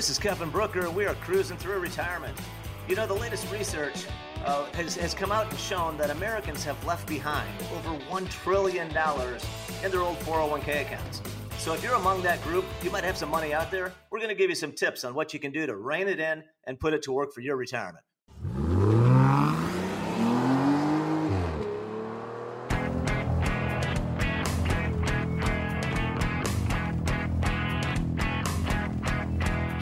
[0.00, 2.34] This is Kevin Brooker, and we are cruising through retirement.
[2.88, 4.06] You know, the latest research
[4.46, 8.86] uh, has, has come out and shown that Americans have left behind over $1 trillion
[8.86, 11.20] in their old 401k accounts.
[11.58, 13.92] So if you're among that group, you might have some money out there.
[14.10, 16.18] We're going to give you some tips on what you can do to rein it
[16.18, 18.02] in and put it to work for your retirement.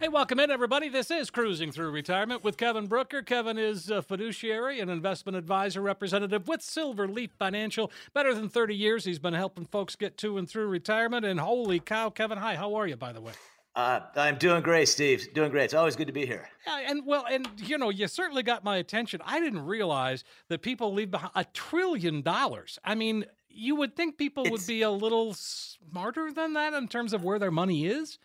[0.00, 0.88] Hey, welcome in, everybody.
[0.88, 3.20] This is Cruising Through Retirement with Kevin Brooker.
[3.20, 7.90] Kevin is a fiduciary and investment advisor representative with Silver Leaf Financial.
[8.14, 11.26] Better than 30 years, he's been helping folks get to and through retirement.
[11.26, 13.32] And holy cow, Kevin, hi, how are you, by the way?
[13.74, 15.34] Uh, I'm doing great, Steve.
[15.34, 15.64] Doing great.
[15.64, 16.48] It's always good to be here.
[16.64, 19.20] Yeah, and well, and you know, you certainly got my attention.
[19.24, 22.78] I didn't realize that people leave behind a trillion dollars.
[22.84, 26.86] I mean, you would think people It's- would be a little smarter than that in
[26.86, 28.18] terms of where their money is.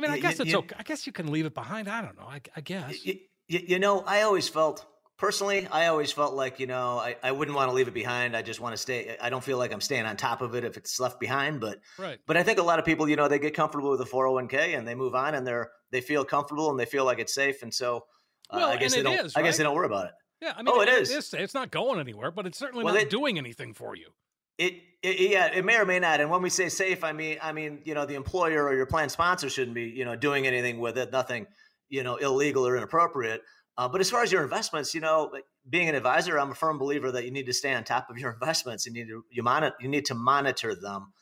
[0.00, 0.76] I mean, I Y- guess it's y- okay.
[0.78, 1.88] I guess you can leave it behind.
[1.88, 2.26] I don't know.
[2.26, 3.04] I, I guess.
[3.04, 3.16] You,
[3.48, 4.86] you know, I always felt
[5.18, 8.36] personally, I always felt like you know, I, I wouldn't want to leave it behind.
[8.36, 9.16] I just want to stay.
[9.20, 11.60] I don't feel like I'm staying on top of it if it's left behind.
[11.60, 12.18] But Right.
[12.26, 14.78] but I think a lot of people, you know, they get comfortable with the 401k
[14.78, 17.62] and they move on and they're they feel comfortable and they feel like it's safe.
[17.62, 18.04] And so
[18.50, 19.26] uh, Well, I guess they don't.
[19.26, 20.12] is, I guess they don't worry about it.
[20.40, 21.32] Yeah, I mean, Oh, it is.
[21.34, 24.06] It's not going anywhere, but it's certainly Well, not it- doing anything for you.
[24.60, 26.20] It, it yeah, it may or may not.
[26.20, 28.84] And when we say safe, I mean I mean you know the employer or your
[28.84, 31.10] plan sponsor shouldn't be you know doing anything with it.
[31.10, 31.46] Nothing
[31.88, 33.42] you know illegal or inappropriate.
[33.78, 35.32] Uh, but as far as your investments, you know,
[35.70, 38.18] being an advisor, I'm a firm believer that you need to stay on top of
[38.18, 38.84] your investments.
[38.84, 41.12] You need to you monitor you need to monitor them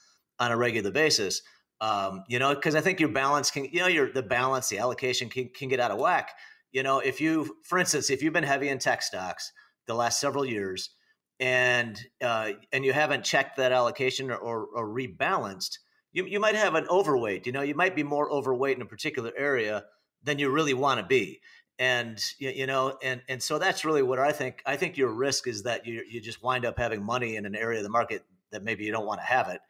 [0.40, 1.40] on a regular basis.
[1.80, 4.78] Um, you know, because I think your balance can you know your the balance the
[4.78, 6.30] allocation can, can get out of whack.
[6.72, 9.52] You know, if you for instance, if you've been heavy in tech stocks
[9.86, 10.90] the last several years
[11.40, 15.78] and uh, and you haven't checked that allocation or, or, or rebalanced,
[16.12, 17.46] you, you might have an overweight.
[17.46, 19.84] You know, you might be more overweight in a particular area
[20.24, 21.40] than you really want to be.
[21.78, 24.62] And you, you know, and and so that's really what I think.
[24.66, 27.54] I think your risk is that you you just wind up having money in an
[27.54, 29.60] area of the market that maybe you don't want to have it.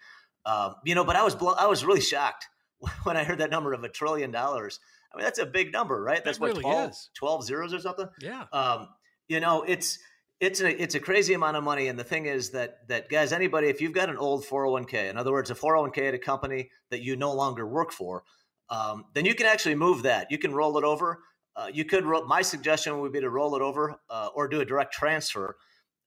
[0.47, 2.47] Um, you know, but I was blow, I was really shocked
[3.03, 4.81] when I heard that number of a trillion dollars.
[5.13, 6.25] I mean, that's a big number, right?
[6.25, 7.11] That's what really 12, is.
[7.15, 8.45] 12 zeros or something Yeah.
[8.53, 8.89] um,
[9.27, 9.99] you know it's
[10.41, 13.33] it's a it's a crazy amount of money and the thing is that that guys
[13.33, 16.71] anybody if you've got an old 401k in other words a 401k at a company
[16.91, 18.23] that you no longer work for
[18.71, 20.31] um, then you can actually move that.
[20.31, 21.21] You can roll it over.
[21.57, 24.61] Uh, you could ro- my suggestion would be to roll it over uh, or do
[24.61, 25.57] a direct transfer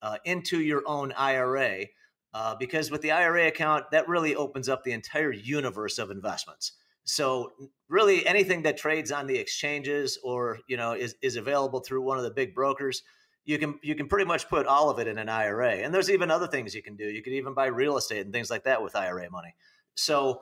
[0.01, 1.85] uh, into your own ira
[2.33, 6.73] uh, because with the ira account that really opens up the entire universe of investments.
[7.03, 7.51] So
[7.89, 12.17] really anything that trades on the exchanges or you know is, is available through one
[12.17, 13.01] of the big brokers
[13.45, 15.77] you can you can pretty much put all of it in an IRA.
[15.77, 17.05] And there's even other things you can do.
[17.05, 19.55] You could even buy real estate and things like that with IRA money.
[19.95, 20.41] So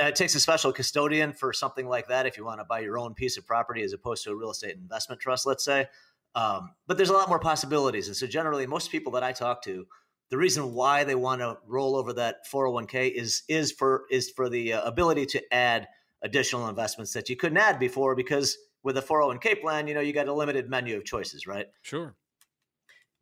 [0.00, 2.80] uh, it takes a special custodian for something like that if you want to buy
[2.80, 5.86] your own piece of property as opposed to a real estate investment trust, let's say.
[6.34, 8.08] Um, but there's a lot more possibilities.
[8.08, 9.86] And so generally, most people that I talk to,
[10.28, 14.48] the reason why they want to roll over that 401k is is for is for
[14.48, 15.86] the uh, ability to add
[16.22, 20.12] additional investments that you couldn't add before because with a 401k plan, you know, you
[20.12, 21.66] got a limited menu of choices, right?
[21.82, 22.14] Sure.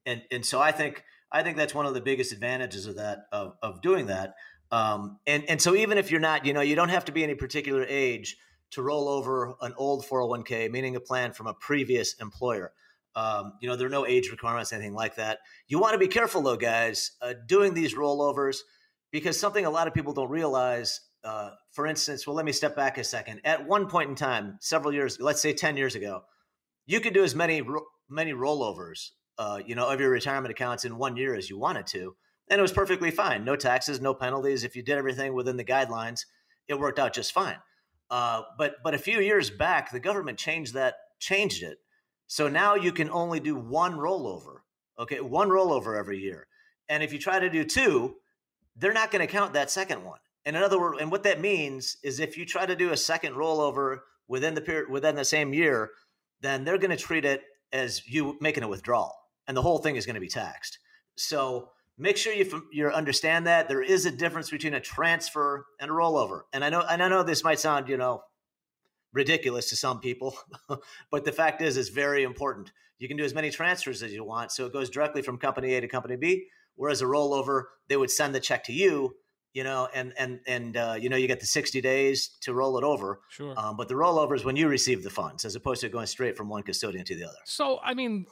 [0.06, 3.26] And and so I think I think that's one of the biggest advantages of that
[3.32, 4.34] of of doing that.
[4.70, 7.22] Um, and and so even if you're not, you know, you don't have to be
[7.22, 8.36] any particular age
[8.72, 12.72] to roll over an old 401k, meaning a plan from a previous employer.
[13.14, 15.38] Um, you know, there are no age requirements, anything like that.
[15.68, 18.58] You want to be careful though, guys, uh, doing these rollovers
[19.12, 21.00] because something a lot of people don't realize.
[21.22, 23.40] Uh, for instance, well, let me step back a second.
[23.44, 26.24] At one point in time, several years, let's say ten years ago,
[26.86, 27.62] you could do as many
[28.08, 31.86] many rollovers uh, you know, of your retirement accounts in one year as you wanted
[31.88, 32.16] to.
[32.48, 33.44] And it was perfectly fine.
[33.44, 34.64] No taxes, no penalties.
[34.64, 36.20] If you did everything within the guidelines,
[36.68, 37.56] it worked out just fine.
[38.10, 41.78] Uh, but but a few years back, the government changed that, changed it.
[42.26, 44.58] So now you can only do one rollover.
[44.98, 46.46] Okay, one rollover every year.
[46.88, 48.16] And if you try to do two,
[48.76, 50.18] they're not going to count that second one.
[50.44, 52.96] And in other words, and what that means is if you try to do a
[52.96, 55.90] second rollover within the period within the same year,
[56.40, 57.42] then they're going to treat it
[57.72, 59.14] as you making a withdrawal,
[59.46, 60.78] and the whole thing is going to be taxed.
[61.16, 65.90] So make sure you you understand that there is a difference between a transfer and
[65.90, 66.42] a rollover.
[66.52, 68.22] And I know and I know this might sound you know
[69.12, 70.36] ridiculous to some people,
[71.10, 72.72] but the fact is, it's very important.
[72.98, 75.74] You can do as many transfers as you want, so it goes directly from company
[75.74, 76.46] A to company B.
[76.76, 79.14] Whereas a rollover, they would send the check to you,
[79.52, 82.76] you know, and and and uh, you know you get the sixty days to roll
[82.78, 83.20] it over.
[83.30, 83.54] Sure.
[83.56, 86.36] Um, but the rollover is when you receive the funds, as opposed to going straight
[86.36, 87.38] from one custodian to the other.
[87.44, 88.26] So I mean,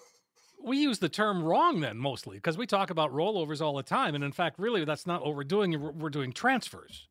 [0.64, 4.14] we use the term wrong then mostly because we talk about rollovers all the time,
[4.14, 5.98] and in fact, really, that's not what we're doing.
[5.98, 7.08] We're doing transfers.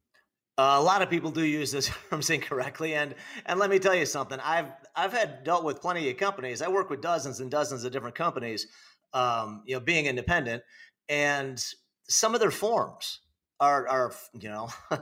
[0.57, 3.15] A lot of people do use this terms incorrectly, and
[3.45, 4.39] and let me tell you something.
[4.44, 6.62] I've I've had dealt with plenty of companies.
[6.62, 8.68] I work with dozens and dozens of different companies.
[9.13, 10.63] Um, you know, being independent,
[11.09, 11.63] and
[12.07, 13.19] some of their forms
[13.59, 14.69] are are you know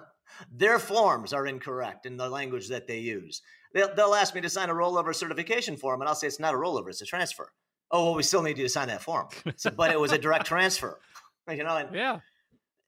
[0.51, 3.41] their forms are incorrect in the language that they use.
[3.73, 6.53] They'll, they'll ask me to sign a rollover certification form, and I'll say it's not
[6.53, 7.51] a rollover; it's a transfer.
[7.91, 10.17] Oh well, we still need you to sign that form, so, but it was a
[10.17, 10.99] direct transfer.
[11.49, 12.19] You know, and yeah.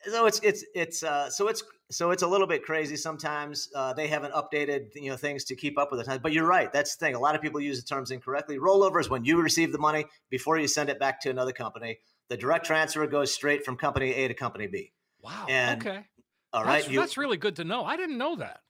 [0.03, 3.69] So it's it's it's uh, so it's so it's a little bit crazy sometimes.
[3.75, 6.47] Uh, they haven't updated you know things to keep up with the time But you're
[6.47, 6.71] right.
[6.71, 7.15] That's the thing.
[7.15, 8.57] A lot of people use the terms incorrectly.
[8.57, 11.99] Rollover is when you receive the money before you send it back to another company.
[12.29, 14.93] The direct transfer goes straight from company A to company B.
[15.21, 15.45] Wow.
[15.49, 16.05] And, okay.
[16.53, 16.81] All right.
[16.81, 17.83] That's, you, that's really good to know.
[17.83, 18.61] I didn't know that.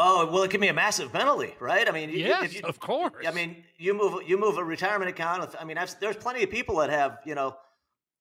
[0.00, 1.88] Oh well, it can be a massive penalty, right?
[1.88, 3.26] I mean, yes, you, of course.
[3.26, 5.56] I mean, you move you move a retirement account.
[5.58, 7.56] I mean, I've, there's plenty of people that have you know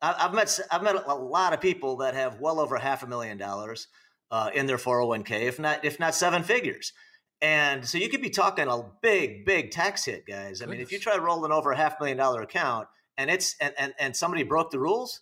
[0.01, 3.37] I've met I've met a lot of people that have well over half a million
[3.37, 3.87] dollars
[4.31, 6.93] uh, in their 401k, if not if not seven figures.
[7.41, 10.61] And so you could be talking a big, big tax hit, guys.
[10.61, 10.69] I Goodness.
[10.69, 12.87] mean, if you try rolling over a half million dollar account
[13.17, 15.21] and it's and, and, and somebody broke the rules,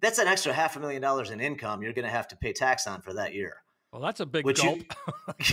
[0.00, 2.52] that's an extra half a million dollars in income you're going to have to pay
[2.52, 3.56] tax on for that year.
[3.92, 4.80] Well, that's a big Which gulp.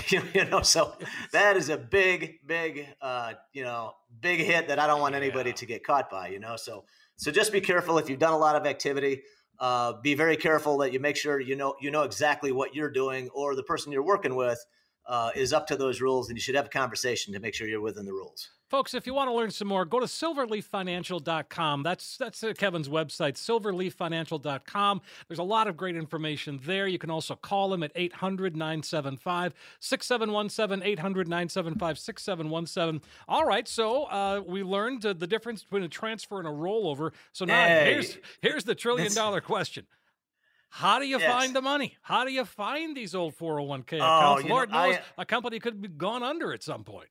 [0.09, 0.93] You, you, know, so
[1.31, 5.51] that is a big, big, uh, you know, big hit that I don't want anybody
[5.51, 5.55] yeah.
[5.55, 6.27] to get caught by.
[6.29, 6.85] You know, so
[7.15, 9.21] so just be careful if you've done a lot of activity.
[9.59, 12.91] Uh, be very careful that you make sure you know you know exactly what you're
[12.91, 14.59] doing, or the person you're working with
[15.05, 17.67] uh, is up to those rules, and you should have a conversation to make sure
[17.67, 18.49] you're within the rules.
[18.73, 21.83] Folks, if you want to learn some more, go to silverleaffinancial.com.
[21.83, 25.01] That's that's Kevin's website, silverleaffinancial.com.
[25.27, 26.87] There's a lot of great information there.
[26.87, 33.07] You can also call him at 800 975 6717, 800 975 6717.
[33.27, 37.11] All right, so uh, we learned uh, the difference between a transfer and a rollover.
[37.31, 39.85] So now hey, here's, here's the trillion dollar question.
[40.69, 41.31] How do you yes.
[41.31, 41.97] find the money?
[42.01, 44.45] How do you find these old 401k accounts?
[44.45, 47.09] Oh, Lord know, knows I, a company could be gone under at some point.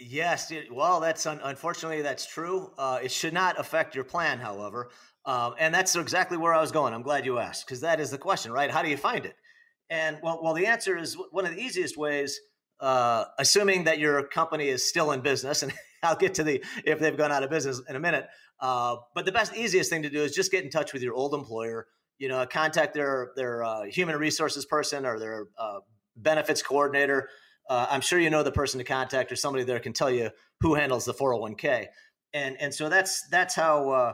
[0.00, 2.72] Yes, well, that's un- unfortunately that's true.
[2.78, 4.90] Uh, it should not affect your plan, however,
[5.26, 6.94] um, and that's exactly where I was going.
[6.94, 8.70] I'm glad you asked because that is the question, right?
[8.70, 9.34] How do you find it?
[9.90, 12.40] And well, well, the answer is one of the easiest ways,
[12.80, 16.98] uh, assuming that your company is still in business, and I'll get to the if
[16.98, 18.26] they've gone out of business in a minute.
[18.58, 21.14] Uh, but the best, easiest thing to do is just get in touch with your
[21.14, 21.88] old employer.
[22.18, 25.80] You know, contact their their uh, human resources person or their uh,
[26.16, 27.28] benefits coordinator
[27.70, 30.30] uh, I'm sure you know the person to contact or somebody there can tell you
[30.60, 31.86] who handles the 401k.
[32.34, 34.12] And and so that's that's how uh,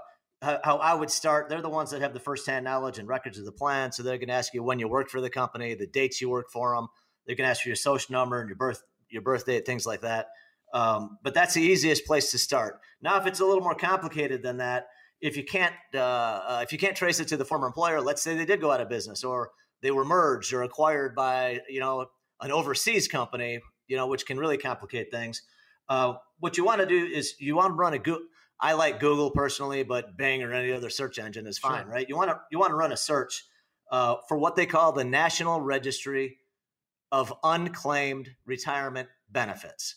[0.63, 1.49] how, I would start.
[1.49, 3.93] They're the ones that have the firsthand knowledge and records of the plan.
[3.93, 6.29] So they're going to ask you when you worked for the company, the dates you
[6.29, 6.89] worked for them.
[7.27, 9.87] They're going to ask for your social number and your birth your birth date, things
[9.87, 10.27] like that.
[10.75, 12.81] Um, but that's the easiest place to start.
[13.01, 14.87] Now, if it's a little more complicated than that,
[15.23, 18.23] if you can't uh, uh, if you can't trace it to the former employer, let's
[18.23, 19.51] say they did go out of business or
[19.81, 22.07] they were merged or acquired by you know
[22.41, 25.43] an overseas company, you know, which can really complicate things.
[25.89, 28.27] Uh, what you want to do is you want to run a Google.
[28.59, 31.93] I like Google personally, but Bing or any other search engine is fine, sure.
[31.93, 32.09] right?
[32.09, 33.45] You want to you want to run a search
[33.91, 36.39] uh, for what they call the National Registry
[37.13, 39.97] of Unclaimed Retirement Benefits.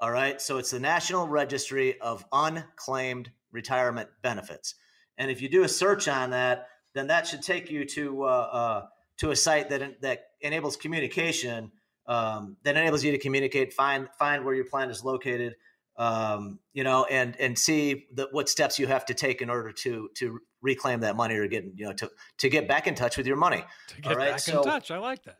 [0.00, 4.74] All right, so it's the National Registry of Unclaimed Retirement Benefits,
[5.18, 8.26] and if you do a search on that, then that should take you to uh,
[8.26, 8.86] uh
[9.18, 11.70] to a site that that enables communication
[12.06, 15.54] um, that enables you to communicate, find find where your plan is located,
[15.96, 19.72] um, you know, and and see the, what steps you have to take in order
[19.72, 23.16] to to reclaim that money or get you know to to get back in touch
[23.16, 23.64] with your money.
[23.88, 25.38] To get back so, in touch, I like that.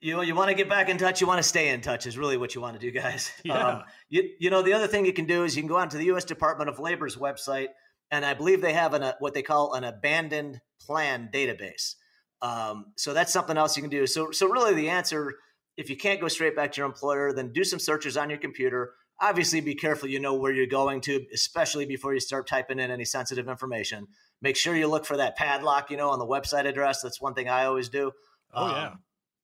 [0.00, 1.20] You know, you want to get back in touch.
[1.20, 3.30] You want to stay in touch is really what you want to do, guys.
[3.44, 3.68] Yeah.
[3.68, 5.96] Um, you, you know, the other thing you can do is you can go onto
[5.96, 6.24] the U.S.
[6.24, 7.68] Department of Labor's website,
[8.10, 11.94] and I believe they have an, a, what they call an abandoned plan database.
[12.42, 14.06] Um, so that's something else you can do.
[14.08, 15.36] So, so really, the answer
[15.82, 18.38] if you can't go straight back to your employer, then do some searches on your
[18.38, 18.92] computer.
[19.20, 22.90] Obviously, be careful you know where you're going to, especially before you start typing in
[22.90, 24.06] any sensitive information.
[24.40, 27.02] Make sure you look for that padlock, you know, on the website address.
[27.02, 28.12] That's one thing I always do.
[28.54, 28.94] Oh, um, yeah.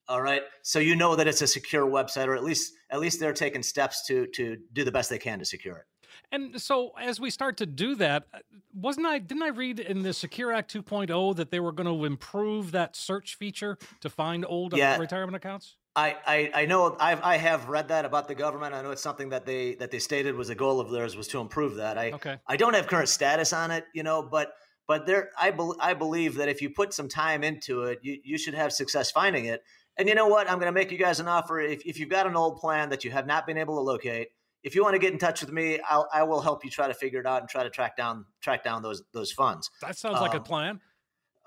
[0.09, 0.43] All right.
[0.63, 3.63] So you know that it's a secure website, or at least at least they're taking
[3.63, 5.85] steps to to do the best they can to secure it.
[6.31, 8.27] And so as we start to do that,
[8.75, 12.05] wasn't I didn't I read in the Secure Act 2.0 that they were going to
[12.05, 14.99] improve that search feature to find old yeah.
[14.99, 15.77] retirement accounts?
[15.99, 18.73] I, I, I know I've, I have read that about the government.
[18.73, 21.27] I know it's something that they that they stated was a goal of theirs was
[21.29, 21.99] to improve that.
[21.99, 22.37] I okay.
[22.47, 24.53] I don't have current status on it, you know, but
[24.87, 28.19] but there I, be, I believe that if you put some time into it, you,
[28.23, 29.63] you should have success finding it.
[29.97, 30.49] And you know what?
[30.49, 31.61] I'm going to make you guys an offer.
[31.61, 34.29] If, if you've got an old plan that you have not been able to locate,
[34.63, 36.87] if you want to get in touch with me, I'll, I will help you try
[36.87, 39.69] to figure it out and try to track down track down those those funds.
[39.83, 40.81] That sounds like a um, plan.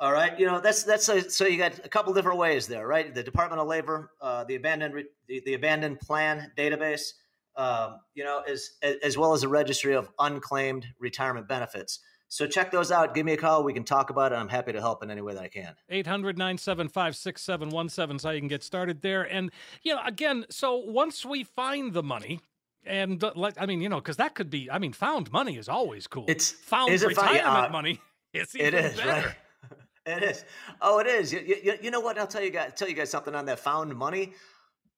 [0.01, 2.87] All right, you know that's that's a, so you got a couple different ways there,
[2.87, 3.13] right?
[3.13, 4.95] The Department of Labor, uh, the abandoned
[5.27, 7.13] the, the, abandoned plan database,
[7.55, 8.71] um, you know, as
[9.03, 11.99] as well as a registry of unclaimed retirement benefits.
[12.29, 13.13] So check those out.
[13.13, 13.63] Give me a call.
[13.63, 14.35] We can talk about it.
[14.35, 15.75] I'm happy to help in any way that I can.
[15.89, 19.23] 800 975 6717 is how you can get started there.
[19.23, 19.51] And,
[19.83, 22.39] you know, again, so once we find the money,
[22.85, 25.67] and uh, I mean, you know, because that could be, I mean, found money is
[25.67, 26.23] always cool.
[26.29, 27.99] It's found is retirement uh, money.
[28.33, 29.09] It's it is, better.
[29.09, 29.35] right?
[30.05, 30.45] It is.
[30.81, 31.31] Oh, it is.
[31.31, 32.17] You, you, you, know what?
[32.17, 32.73] I'll tell you guys.
[32.75, 34.33] Tell you guys something on that found money.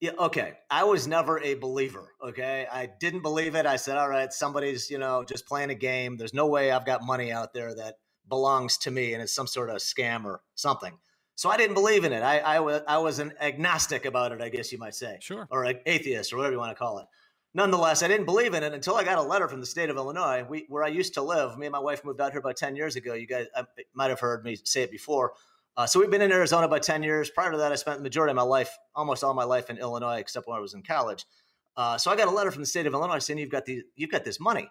[0.00, 0.12] Yeah.
[0.18, 0.54] Okay.
[0.70, 2.12] I was never a believer.
[2.22, 2.66] Okay.
[2.70, 3.66] I didn't believe it.
[3.66, 6.16] I said, all right, somebody's you know just playing a game.
[6.16, 7.96] There's no way I've got money out there that
[8.28, 10.96] belongs to me, and it's some sort of scam or something.
[11.36, 12.22] So I didn't believe in it.
[12.22, 14.40] I, I was I was an agnostic about it.
[14.40, 15.18] I guess you might say.
[15.20, 15.46] Sure.
[15.50, 17.06] Or an atheist or whatever you want to call it
[17.54, 19.96] nonetheless, I didn't believe in it until I got a letter from the state of
[19.96, 21.56] Illinois, we, where I used to live.
[21.56, 23.14] Me and my wife moved out here about 10 years ago.
[23.14, 25.32] You guys I, might have heard me say it before.
[25.76, 27.30] Uh, so we've been in Arizona about 10 years.
[27.30, 29.78] Prior to that, I spent the majority of my life, almost all my life in
[29.78, 31.24] Illinois, except when I was in college.
[31.76, 33.82] Uh, so I got a letter from the state of Illinois saying you've got the
[33.96, 34.70] you've got this money,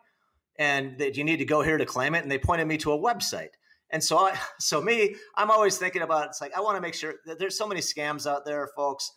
[0.58, 2.24] and that you need to go here to claim it.
[2.24, 3.50] And they pointed me to a website.
[3.90, 6.94] And so I, so me, I'm always thinking about it's like I want to make
[6.94, 9.12] sure that there's so many scams out there, folks,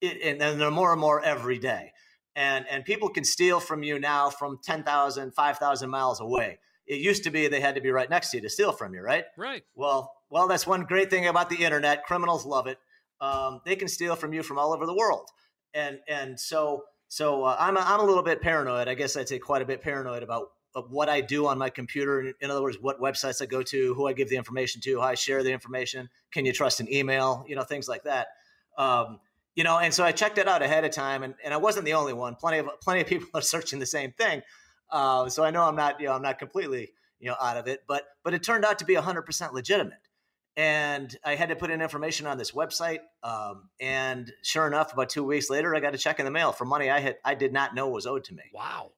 [0.00, 1.90] it, and, and there are more and more every day
[2.36, 6.58] and and people can steal from you now from 10,000 5,000 miles away.
[6.86, 8.94] It used to be they had to be right next to you to steal from
[8.94, 9.24] you right?
[9.36, 9.64] Right.
[9.74, 12.04] Well well that's one great thing about the internet.
[12.04, 12.78] Criminals love it.
[13.20, 15.28] Um, they can steal from you from all over the world.
[15.72, 18.88] And and so so uh, I'm, a, I'm a little bit paranoid.
[18.88, 20.48] I guess i'd say quite a bit paranoid about
[20.88, 22.20] what i do on my computer.
[22.20, 25.00] In, in other words what websites i go to who i give the information to
[25.00, 28.28] how i share the information can you trust an email you know things like that.
[28.76, 29.20] Um,
[29.54, 31.84] you know, and so I checked it out ahead of time, and, and I wasn't
[31.84, 32.34] the only one.
[32.34, 34.42] Plenty of plenty of people are searching the same thing.
[34.90, 37.66] Uh, so I know I'm not, you know, I'm not completely, you know, out of
[37.66, 39.98] it, but but it turned out to be 100% legitimate.
[40.56, 45.08] And I had to put in information on this website, um, and sure enough, about
[45.08, 47.34] two weeks later, I got a check in the mail for money I had I
[47.34, 48.44] did not know was owed to me.
[48.52, 48.92] Wow,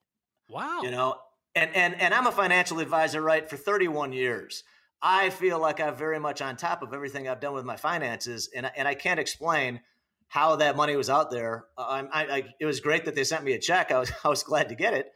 [0.49, 0.81] wow.
[0.83, 1.15] You know,
[1.55, 4.63] and and and I'm a financial advisor, right, for 31 years.
[5.01, 8.49] I feel like I'm very much on top of everything I've done with my finances,
[8.55, 9.81] and and I can't explain
[10.27, 11.65] how that money was out there.
[11.77, 13.91] I, I, it was great that they sent me a check.
[13.91, 15.07] I was, I was glad to get it.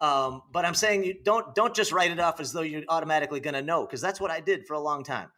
[0.00, 3.40] Um, but I'm saying you don't don't just write it off as though you're automatically
[3.40, 5.28] going to know because that's what I did for a long time.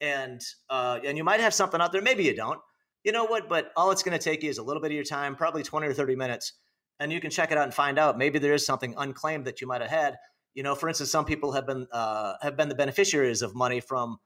[0.00, 2.60] And uh, and you might have something out there, maybe you don't.
[3.04, 3.48] You know what?
[3.48, 5.62] But all it's going to take you is a little bit of your time, probably
[5.62, 6.52] 20 or 30 minutes,
[7.00, 8.18] and you can check it out and find out.
[8.18, 10.16] Maybe there is something unclaimed that you might have had.
[10.54, 13.80] You know, for instance, some people have been uh, have been the beneficiaries of money
[13.80, 14.18] from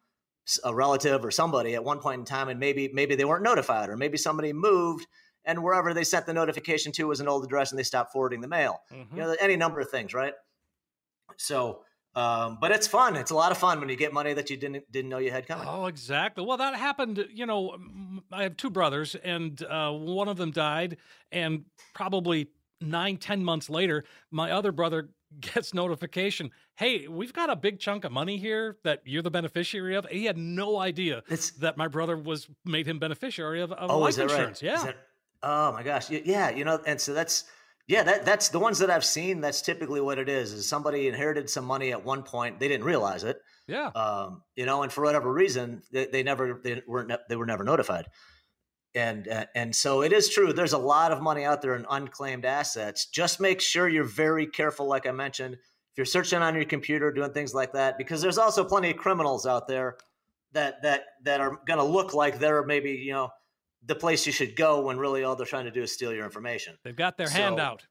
[0.65, 3.89] a relative or somebody at one point in time and maybe maybe they weren't notified
[3.89, 5.07] or maybe somebody moved
[5.45, 8.41] and wherever they sent the notification to was an old address and they stopped forwarding
[8.41, 8.81] the mail.
[8.93, 9.17] Mm-hmm.
[9.17, 10.35] you know any number of things right?
[11.37, 11.83] So
[12.15, 13.15] um, but it's fun.
[13.15, 15.31] It's a lot of fun when you get money that you didn't didn't know you
[15.31, 15.69] had coming.
[15.69, 16.45] Oh exactly.
[16.47, 17.77] Well that happened you know
[18.33, 20.97] i have two brothers and uh, one of them died
[21.33, 22.49] and probably
[22.81, 28.05] nine ten months later my other brother gets notification hey we've got a big chunk
[28.05, 30.07] of money here that you're the beneficiary of.
[30.07, 33.99] He had no idea it's, that my brother was made him beneficiary of, of oh,
[33.99, 34.63] life insurance.
[34.63, 34.73] Right?
[34.73, 34.85] yeah.
[34.85, 34.97] that,
[35.43, 36.11] oh my gosh.
[36.11, 37.45] Yeah you know and so that's
[37.89, 41.09] yeah that, that's the ones that i've seen that's typically what it is is somebody
[41.09, 43.89] inherited some money at one point they didn't realize it yeah.
[43.89, 47.65] um, you know and for whatever reason they, they never they weren't they were never
[47.65, 48.07] notified
[48.97, 51.87] and uh, and so it is true there's a lot of money out there in
[51.89, 53.07] unclaimed assets.
[53.07, 57.13] Just make sure you're very careful like i mentioned if you're searching on your computer
[57.13, 59.97] doing things like that because there's also plenty of criminals out there
[60.53, 63.31] that that that are going to look like they're maybe you know
[63.85, 66.25] the place you should go when really all they're trying to do is steal your
[66.25, 66.77] information.
[66.83, 67.87] They've got their so, hand out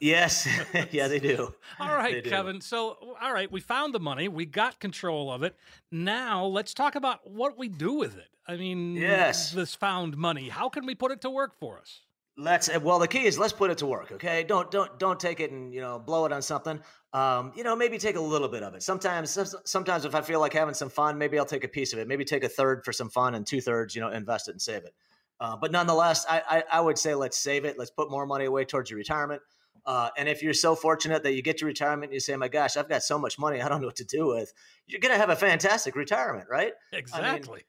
[0.00, 0.48] yes
[0.90, 2.30] yeah they do all right do.
[2.30, 5.56] kevin so all right we found the money we got control of it
[5.90, 10.48] now let's talk about what we do with it I mean, yes, this found money.
[10.48, 12.02] How can we put it to work for us?
[12.38, 14.12] Let's well, the key is let's put it to work.
[14.12, 16.80] Okay, don't don't don't take it and you know blow it on something.
[17.12, 18.82] Um, you know, maybe take a little bit of it.
[18.82, 21.98] Sometimes, sometimes if I feel like having some fun, maybe I'll take a piece of
[21.98, 22.06] it.
[22.06, 24.60] Maybe take a third for some fun and two thirds, you know, invest it and
[24.60, 24.94] save it.
[25.38, 27.78] Uh, but nonetheless, I, I, I would say let's save it.
[27.78, 29.42] Let's put more money away towards your retirement.
[29.84, 32.48] Uh, and if you're so fortunate that you get to retirement and you say, my
[32.48, 34.52] gosh, I've got so much money, I don't know what to do with,
[34.86, 36.72] you're going to have a fantastic retirement, right?
[36.92, 37.20] Exactly.
[37.22, 37.64] I mean,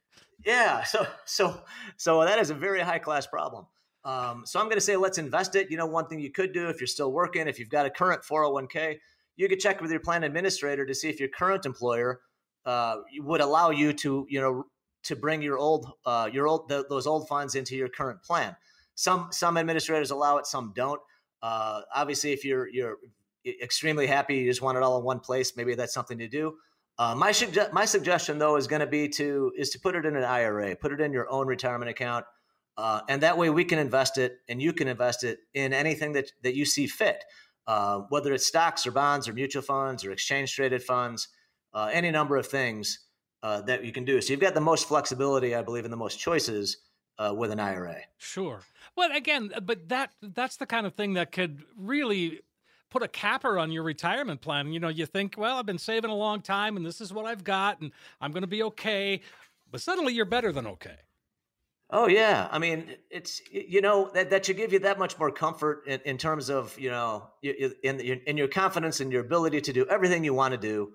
[0.46, 0.84] yeah.
[0.86, 1.62] So so
[1.98, 3.68] so that is a very high class problem.
[4.04, 5.70] Um, so I'm going to say let's invest it.
[5.70, 7.90] You know, one thing you could do if you're still working, if you've got a
[7.90, 8.98] current 401k,
[9.36, 12.22] you could check with your plan administrator to see if your current employer
[12.66, 14.64] uh, would allow you to, you know,
[15.08, 18.56] to bring your old, uh, your old, those old funds into your current plan.
[18.96, 21.02] Some some administrators allow it, some don't.
[21.42, 22.98] Uh, obviously, if you're you're
[23.46, 25.56] extremely happy, you just want it all in one place.
[25.56, 26.56] Maybe that's something to do.
[26.98, 30.06] Uh, my suge- my suggestion though is going to be to is to put it
[30.06, 32.26] in an IRA, put it in your own retirement account,
[32.76, 36.14] uh, and that way we can invest it and you can invest it in anything
[36.14, 37.24] that that you see fit,
[37.68, 41.28] uh, whether it's stocks or bonds or mutual funds or exchange traded funds,
[41.74, 43.07] uh, any number of things
[43.44, 44.22] uh, that you can do.
[44.22, 46.78] So you've got the most flexibility, I believe, and the most choices
[47.20, 47.98] uh, with an IRA.
[48.18, 48.62] Sure.
[48.96, 52.42] Well, again, but that that's the kind of thing that could really
[52.90, 54.72] put a capper on your retirement plan.
[54.72, 57.26] You know, you think, well, I've been saving a long time and this is what
[57.26, 57.92] I've got and
[58.22, 59.22] I'm going to be okay.
[59.70, 60.96] But suddenly you're better than okay.
[61.90, 65.32] Oh yeah, I mean it's you know that that should give you that much more
[65.32, 69.72] comfort in, in terms of you know in in your confidence and your ability to
[69.72, 70.92] do everything you want to do,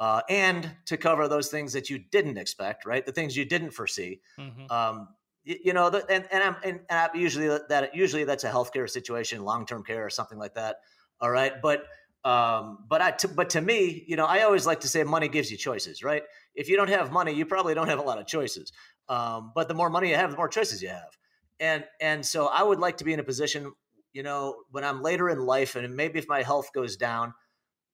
[0.00, 3.04] uh, and to cover those things that you didn't expect, right?
[3.04, 4.20] The things you didn't foresee.
[4.38, 4.70] Mm-hmm.
[4.70, 5.08] Um,
[5.44, 8.88] you, you, know, and and I'm and, and I usually that usually that's a healthcare
[8.88, 10.76] situation, long term care or something like that.
[11.20, 11.52] All right.
[11.62, 11.84] But
[12.24, 15.28] um, but I t- but to me, you know, I always like to say money
[15.28, 16.22] gives you choices, right?
[16.54, 18.72] If you don't have money, you probably don't have a lot of choices.
[19.08, 21.16] Um, but the more money you have, the more choices you have.
[21.60, 23.72] And and so I would like to be in a position,
[24.12, 27.34] you know, when I'm later in life, and maybe if my health goes down,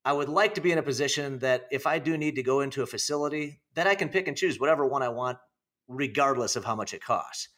[0.03, 2.61] I would like to be in a position that if I do need to go
[2.61, 5.37] into a facility, that I can pick and choose whatever one I want,
[5.87, 7.49] regardless of how much it costs.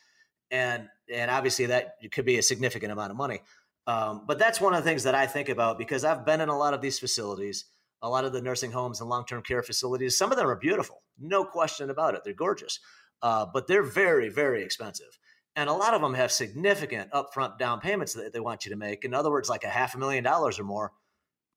[0.51, 3.39] And and obviously that could be a significant amount of money.
[3.87, 6.49] Um, but that's one of the things that I think about because I've been in
[6.49, 7.65] a lot of these facilities,
[8.01, 10.17] a lot of the nursing homes and long term care facilities.
[10.17, 12.21] Some of them are beautiful, no question about it.
[12.23, 12.79] They're gorgeous,
[13.21, 15.19] uh, but they're very, very expensive.
[15.55, 18.77] And a lot of them have significant upfront down payments that they want you to
[18.77, 19.05] make.
[19.05, 20.91] In other words, like a half a million dollars or more,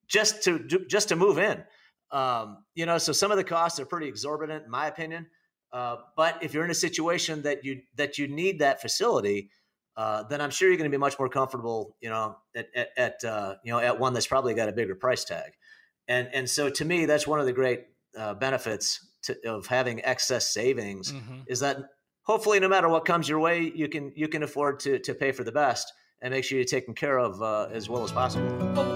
[0.09, 1.63] just to just to move in.
[2.11, 5.27] Um, you know, so some of the costs are pretty exorbitant, in my opinion.
[5.73, 9.51] Uh, but if you're in a situation that you that you need that facility,
[9.97, 12.89] uh, then I'm sure you're going to be much more comfortable, you know, at, at,
[12.97, 15.53] at uh, you know at one that's probably got a bigger price tag,
[16.09, 17.85] and and so to me that's one of the great
[18.17, 21.41] uh, benefits to, of having excess savings mm-hmm.
[21.49, 21.79] is that
[22.23, 25.33] hopefully no matter what comes your way you can you can afford to to pay
[25.33, 25.93] for the best
[26.23, 28.96] and make sure you're taken care of uh, as well as possible.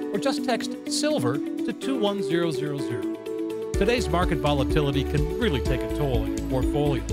[0.13, 3.73] or just text SILVER to 21000.
[3.73, 7.03] Today's market volatility can really take a toll on your portfolio.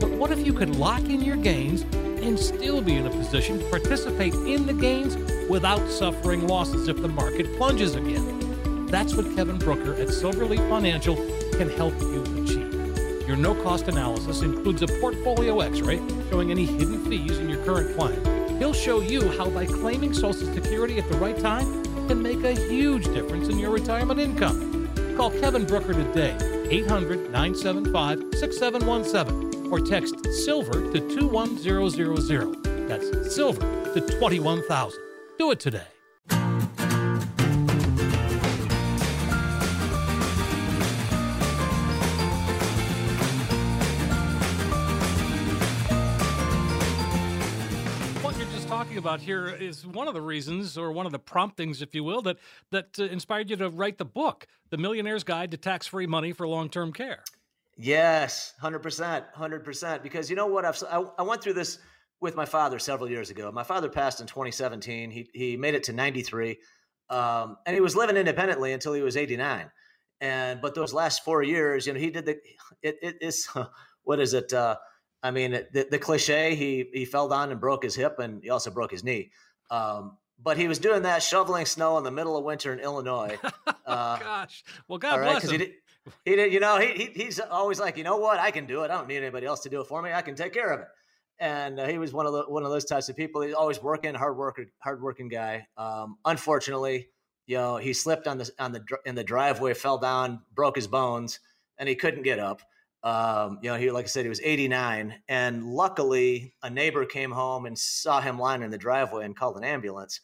[0.00, 1.82] But what if you could lock in your gains
[2.22, 5.16] and still be in a position to participate in the gains
[5.50, 8.86] without suffering losses if the market plunges again?
[8.86, 11.16] That's what Kevin Brooker at Silverleaf Financial
[11.58, 13.26] can help you achieve.
[13.26, 15.96] Your no cost analysis includes a portfolio x ray
[16.30, 18.58] showing any hidden fees in your current plan.
[18.58, 22.52] He'll show you how, by claiming Social Security at the right time, can make a
[22.52, 24.88] huge difference in your retirement income.
[25.16, 26.36] Call Kevin Brooker today,
[26.70, 32.88] 800 975 6717, or text SILVER to 21000.
[32.88, 35.00] That's SILVER to 21000.
[35.38, 35.93] Do it today.
[48.74, 52.22] About here is one of the reasons, or one of the promptings, if you will,
[52.22, 52.38] that
[52.70, 56.48] that uh, inspired you to write the book, "The Millionaire's Guide to Tax-Free Money for
[56.48, 57.22] Long-Term Care."
[57.76, 60.02] Yes, hundred percent, hundred percent.
[60.02, 61.78] Because you know what, I've, I, I went through this
[62.20, 63.52] with my father several years ago.
[63.52, 65.10] My father passed in 2017.
[65.10, 66.58] He he made it to 93,
[67.10, 69.70] um, and he was living independently until he was 89.
[70.20, 72.38] And but those last four years, you know, he did the
[72.82, 73.48] it, it is
[74.02, 74.52] what is it?
[74.52, 74.76] Uh,
[75.24, 78.50] I mean, the, the cliche, he, he fell down and broke his hip and he
[78.50, 79.32] also broke his knee.
[79.70, 83.38] Um, but he was doing that shoveling snow in the middle of winter in Illinois.
[83.86, 85.50] Uh, Gosh, well, God right, bless him.
[85.52, 85.72] He did,
[86.24, 88.82] he did, you know, he, he, he's always like, you know what, I can do
[88.82, 88.90] it.
[88.90, 90.12] I don't need anybody else to do it for me.
[90.12, 90.86] I can take care of it.
[91.38, 93.42] and uh, he was one of the one of those types of people.
[93.42, 95.66] He's always working, hard worker, hard working guy.
[95.76, 97.08] Um, unfortunately,
[97.46, 100.86] you know, he slipped on the on the in the driveway, fell down, broke his
[100.88, 101.40] bones,
[101.78, 102.62] and he couldn't get up.
[103.04, 107.30] Um, you know, he like I said, he was 89, and luckily, a neighbor came
[107.30, 110.20] home and saw him lying in the driveway and called an ambulance.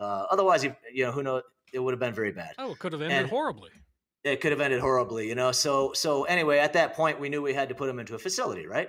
[0.00, 2.50] Uh, otherwise, he, you know, who knows, it would have been very bad.
[2.58, 3.70] Oh, it could have ended and horribly.
[4.24, 5.52] It could have ended horribly, you know.
[5.52, 8.18] So, so anyway, at that point, we knew we had to put him into a
[8.18, 8.88] facility, right?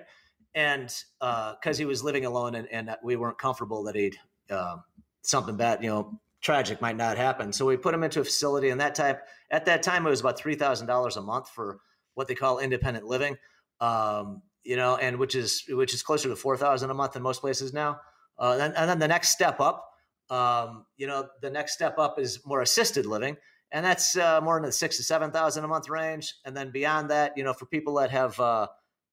[0.55, 4.17] And because uh, he was living alone, and, and we weren't comfortable that he'd
[4.49, 4.77] uh,
[5.21, 7.53] something bad, you know, tragic might not happen.
[7.53, 9.21] So we put him into a facility, and that type
[9.51, 11.79] at that time it was about three thousand dollars a month for
[12.17, 13.37] what they call independent living,
[13.79, 17.21] um, you know, and which is which is closer to four thousand a month in
[17.21, 17.99] most places now.
[18.39, 19.87] Uh, and, then, and, then, the next step up,
[20.29, 23.37] um, you know, the next step up is more assisted living,
[23.71, 26.33] and that's uh, more in the six to seven thousand a month range.
[26.43, 28.67] And then beyond that, you know, for people that have, uh,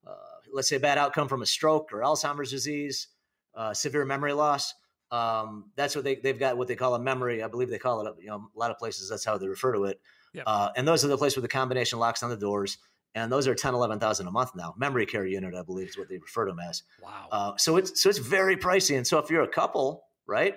[0.06, 0.14] uh
[0.52, 3.08] let's say, a bad outcome from a stroke or Alzheimer's disease,
[3.54, 4.72] uh, severe memory loss.
[5.10, 7.42] Um, that's what they, they've got what they call a memory.
[7.42, 9.74] I believe they call it, you know, a lot of places that's how they refer
[9.74, 10.00] to it.
[10.32, 10.44] Yep.
[10.46, 12.78] Uh, and those are the places with the combination locks on the doors
[13.14, 14.74] and those are 10 11,000 a month now.
[14.76, 16.82] Memory care unit I believe is what they refer to them as.
[17.02, 17.28] Wow.
[17.30, 18.96] Uh, so it's so it's very pricey.
[18.96, 20.54] And so if you're a couple right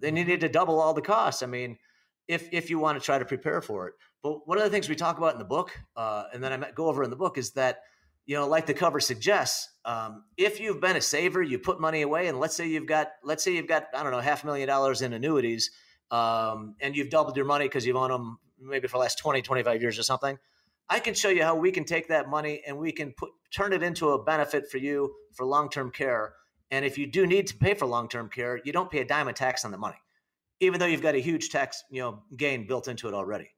[0.00, 0.30] then you mm-hmm.
[0.30, 1.42] need to double all the costs.
[1.42, 1.78] I mean
[2.28, 3.94] if if you want to try to prepare for it.
[4.22, 6.70] But one of the things we talk about in the book uh, and then I
[6.70, 7.80] go over in the book is that
[8.26, 12.02] you know like the cover suggests um, if you've been a saver you put money
[12.02, 14.46] away and let's say you've got let's say you've got I don't know half a
[14.46, 15.72] million dollars in annuities
[16.12, 19.42] um, and you've doubled your money because you've owned them maybe for the last 20
[19.42, 20.38] 25 years or something
[20.92, 23.72] I can show you how we can take that money and we can put turn
[23.72, 26.34] it into a benefit for you for long-term care.
[26.70, 29.26] And if you do need to pay for long-term care, you don't pay a dime
[29.26, 29.96] of tax on the money,
[30.60, 33.48] even though you've got a huge tax, you know, gain built into it already.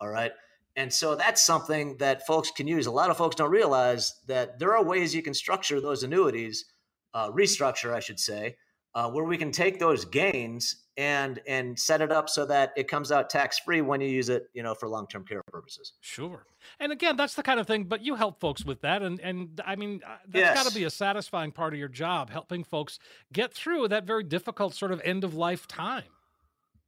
[0.00, 0.32] All right.
[0.76, 2.86] And so that's something that folks can use.
[2.86, 6.64] A lot of folks don't realize that there are ways you can structure those annuities,
[7.12, 8.56] uh, restructure, I should say,
[8.94, 12.88] uh, where we can take those gains and and set it up so that it
[12.88, 15.92] comes out tax free when you use it, you know, for long term care purposes.
[16.00, 16.44] Sure.
[16.80, 17.84] And again, that's the kind of thing.
[17.84, 20.54] But you help folks with that, and and I mean, uh, that's yes.
[20.54, 22.98] got to be a satisfying part of your job, helping folks
[23.32, 26.04] get through that very difficult sort of end of life time.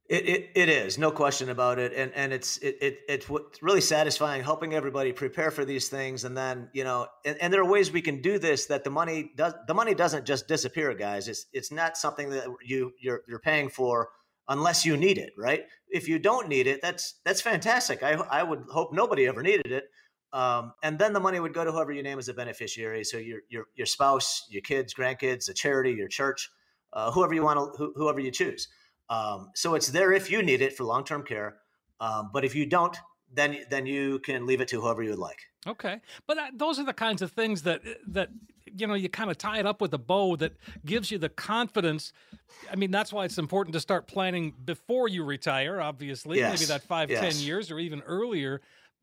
[0.09, 3.29] It, it, it is no question about it, and and it's it, it it's
[3.61, 7.61] really satisfying, helping everybody prepare for these things, and then you know, and, and there
[7.61, 10.93] are ways we can do this that the money does the money doesn't just disappear,
[10.93, 11.29] guys.
[11.29, 14.09] It's it's not something that you you're you're paying for
[14.49, 15.63] unless you need it, right?
[15.87, 18.03] If you don't need it, that's that's fantastic.
[18.03, 19.85] I I would hope nobody ever needed it,
[20.33, 23.05] um, and then the money would go to whoever you name as a beneficiary.
[23.05, 26.49] So your your your spouse, your kids, grandkids, a charity, your church,
[26.91, 28.67] uh, whoever you want to, whoever you choose.
[29.11, 31.57] Um, so it's there if you need it for long term care.
[31.99, 32.97] Um, but if you don't,
[33.31, 35.39] then then you can leave it to whoever you would like.
[35.67, 38.29] Okay, but that, those are the kinds of things that that
[38.65, 40.53] you know you kind of tie it up with a bow that
[40.85, 42.13] gives you the confidence.
[42.71, 45.81] I mean, that's why it's important to start planning before you retire.
[45.81, 46.59] Obviously, yes.
[46.59, 47.19] maybe that five, yes.
[47.19, 48.61] ten years, or even earlier,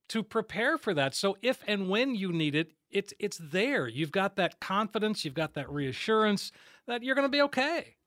[0.08, 1.14] to prepare for that.
[1.14, 3.86] So if and when you need it, it's it's there.
[3.86, 5.24] You've got that confidence.
[5.24, 6.50] You've got that reassurance
[6.86, 7.97] that you're going to be okay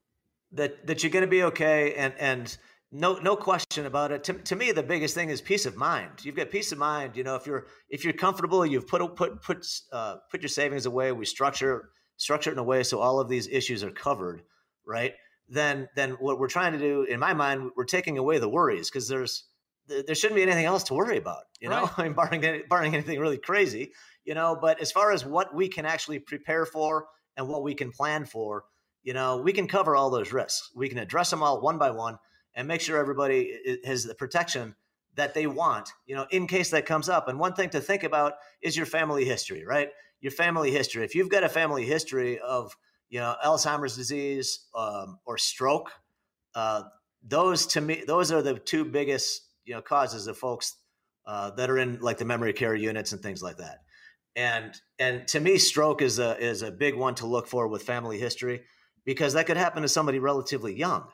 [0.53, 2.57] that that you're going to be okay and and
[2.91, 4.23] no no question about it.
[4.25, 6.23] To, to me the biggest thing is peace of mind.
[6.23, 9.41] You've got peace of mind you know if you're if you're comfortable you've put put
[9.41, 13.19] put uh, put your savings away we structure structure it in a way so all
[13.19, 14.43] of these issues are covered
[14.85, 15.13] right?
[15.47, 18.89] Then then what we're trying to do in my mind we're taking away the worries
[18.89, 19.45] because there's
[19.87, 21.83] there shouldn't be anything else to worry about you know?
[21.83, 21.91] Right.
[21.97, 23.91] i mean barring barring anything really crazy
[24.23, 24.57] you know?
[24.59, 28.25] But as far as what we can actually prepare for and what we can plan
[28.25, 28.63] for
[29.03, 30.69] you know, we can cover all those risks.
[30.75, 32.17] We can address them all one by one
[32.55, 34.75] and make sure everybody has the protection
[35.15, 37.27] that they want, you know, in case that comes up.
[37.27, 39.89] And one thing to think about is your family history, right?
[40.21, 41.03] Your family history.
[41.03, 42.75] If you've got a family history of,
[43.09, 45.91] you know, Alzheimer's disease um, or stroke,
[46.55, 46.83] uh,
[47.23, 50.75] those to me, those are the two biggest, you know, causes of folks
[51.25, 53.79] uh, that are in like the memory care units and things like that.
[54.35, 57.83] And and to me, stroke is a is a big one to look for with
[57.83, 58.61] family history
[59.05, 61.07] because that could happen to somebody relatively young,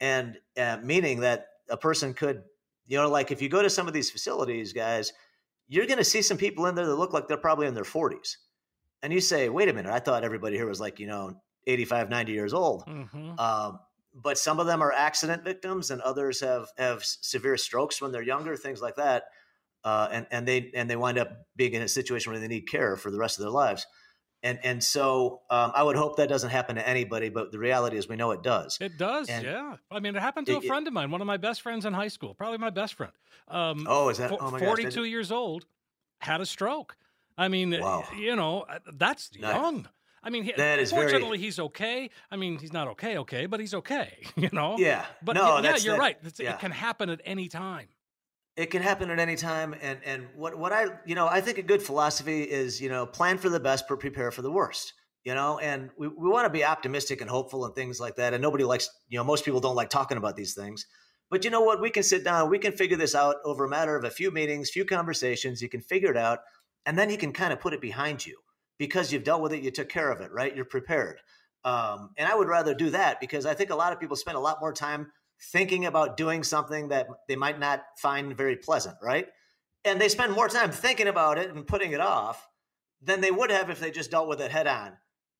[0.00, 2.42] and uh, meaning that a person could,
[2.86, 5.12] you know, like if you go to some of these facilities, guys,
[5.68, 7.84] you're going to see some people in there that look like they're probably in their
[7.84, 8.36] 40s,
[9.02, 12.10] and you say, "Wait a minute, I thought everybody here was like you know 85,
[12.10, 13.38] 90 years old." Mm-hmm.
[13.38, 13.80] Um,
[14.14, 18.22] but some of them are accident victims, and others have have severe strokes when they're
[18.22, 19.24] younger, things like that.
[19.84, 22.68] Uh, and and they and they wind up being in a situation where they need
[22.68, 23.86] care for the rest of their lives
[24.42, 27.96] and and so um, I would hope that doesn't happen to anybody, but the reality
[27.96, 28.78] is we know it does.
[28.80, 29.76] It does, and yeah.
[29.90, 31.84] I mean, it happened to it, a friend of mine, one of my best friends
[31.84, 33.12] in high school, probably my best friend.
[33.48, 34.32] Um, oh, is that?
[34.40, 35.66] Oh my Forty-two gosh, years old,
[36.18, 36.96] had a stroke.
[37.38, 38.04] I mean, wow.
[38.16, 39.54] you know, uh, that's nice.
[39.54, 39.88] young.
[40.24, 42.10] I mean, he, That is fortunately, very- he's okay.
[42.30, 44.24] I mean, he's not okay, okay, but he's okay.
[44.36, 44.76] You know.
[44.78, 45.04] Yeah.
[45.22, 46.18] But no, yeah, yeah, you're that- right.
[46.22, 46.54] It's, yeah.
[46.54, 47.88] It can happen at any time.
[48.56, 51.58] It can happen at any time, and and what what I you know I think
[51.58, 54.92] a good philosophy is you know plan for the best but prepare for the worst.
[55.24, 58.34] You know, and we, we want to be optimistic and hopeful and things like that.
[58.34, 60.86] And nobody likes you know most people don't like talking about these things.
[61.30, 61.80] But you know what?
[61.80, 62.50] We can sit down.
[62.50, 65.62] We can figure this out over a matter of a few meetings, few conversations.
[65.62, 66.40] You can figure it out,
[66.84, 68.38] and then you can kind of put it behind you
[68.76, 69.62] because you've dealt with it.
[69.62, 70.54] You took care of it, right?
[70.54, 71.20] You're prepared.
[71.64, 74.36] Um, and I would rather do that because I think a lot of people spend
[74.36, 75.12] a lot more time
[75.50, 79.26] thinking about doing something that they might not find very pleasant, right?
[79.84, 82.46] And they spend more time thinking about it and putting it off
[83.02, 84.92] than they would have if they just dealt with it head on.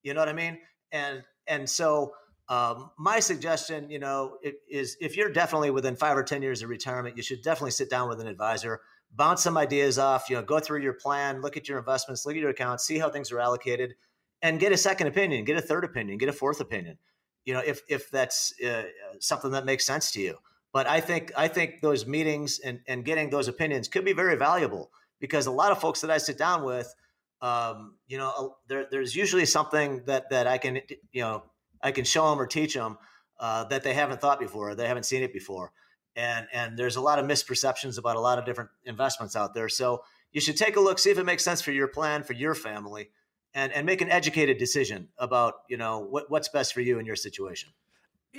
[0.03, 0.59] You know what I mean?
[0.91, 2.13] And and so
[2.49, 4.39] um, my suggestion, you know,
[4.69, 7.89] is if you're definitely within five or ten years of retirement, you should definitely sit
[7.89, 8.81] down with an advisor,
[9.15, 10.29] bounce some ideas off.
[10.29, 12.99] You know, go through your plan, look at your investments, look at your accounts, see
[12.99, 13.95] how things are allocated,
[14.43, 16.99] and get a second opinion, get a third opinion, get a fourth opinion.
[17.45, 18.85] You know, if if that's uh,
[19.21, 20.39] something that makes sense to you.
[20.73, 24.37] But I think I think those meetings and and getting those opinions could be very
[24.37, 26.93] valuable because a lot of folks that I sit down with,
[27.41, 30.81] um, you know, there, there's usually something that that I can
[31.13, 31.45] you know
[31.83, 32.97] I can show them or teach them
[33.39, 35.73] uh, that they haven't thought before, they haven't seen it before,
[36.17, 39.69] and and there's a lot of misperceptions about a lot of different investments out there.
[39.69, 42.33] So you should take a look, see if it makes sense for your plan for
[42.33, 43.11] your family,
[43.55, 47.07] and and make an educated decision about you know what what's best for you in
[47.07, 47.71] your situation.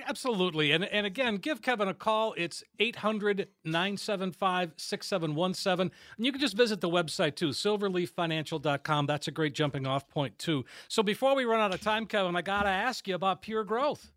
[0.07, 0.71] Absolutely.
[0.71, 2.33] And and again, give Kevin a call.
[2.35, 5.79] It's 800-975-6717.
[5.79, 9.05] And you can just visit the website too, silverleaffinancial.com.
[9.05, 10.65] That's a great jumping off point too.
[10.87, 13.63] So before we run out of time, Kevin, I got to ask you about pure
[13.63, 14.11] growth.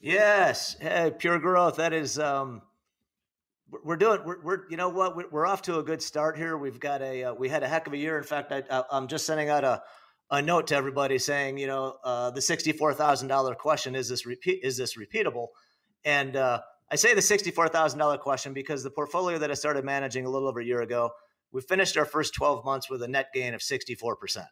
[0.00, 1.76] Yes, hey, pure growth.
[1.76, 2.60] That is, um,
[3.84, 4.20] we're- doing.
[4.24, 5.16] We're, we're you know what?
[5.16, 6.56] We're, we're off to a good start here.
[6.58, 7.24] We've got a.
[7.24, 8.18] Uh, we had a heck of a year.
[8.18, 9.82] In fact, I, I, I'm just sending out a,
[10.34, 14.26] a note to everybody saying, you know, uh, the sixty-four thousand dollar question is this
[14.26, 14.60] repeat?
[14.62, 15.48] Is this repeatable?
[16.04, 19.84] And uh, I say the sixty-four thousand dollar question because the portfolio that I started
[19.84, 21.10] managing a little over a year ago,
[21.52, 24.48] we finished our first twelve months with a net gain of sixty-four percent.